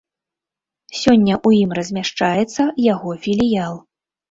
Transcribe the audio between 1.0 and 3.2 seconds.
Сёння ў ім размяшчаецца яго